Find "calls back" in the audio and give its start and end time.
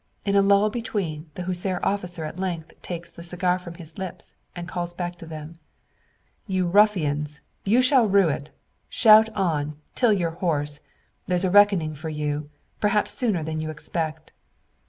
4.67-5.15